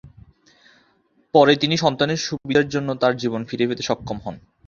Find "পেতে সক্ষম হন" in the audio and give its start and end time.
3.69-4.35